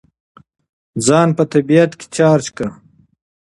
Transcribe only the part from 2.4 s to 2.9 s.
کړئ.